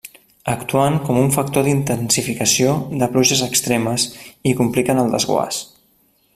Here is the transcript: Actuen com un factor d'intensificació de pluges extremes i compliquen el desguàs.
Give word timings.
Actuen 0.51 0.95
com 1.09 1.19
un 1.23 1.29
factor 1.35 1.67
d'intensificació 1.67 2.73
de 3.03 3.11
pluges 3.13 3.45
extremes 3.51 4.09
i 4.53 4.57
compliquen 4.63 5.03
el 5.07 5.15
desguàs. 5.17 5.65